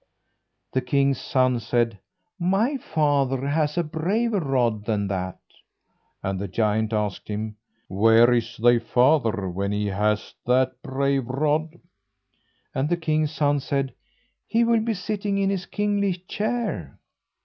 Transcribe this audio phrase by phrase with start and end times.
[0.73, 1.99] The king's son said:
[2.39, 5.37] "My father has a braver rod than that."
[6.23, 11.79] And the giant asked him, "Where is thy father when he has that brave rod?"
[12.73, 13.93] And the king's son said:
[14.47, 16.97] "He will be sitting in his kingly chair."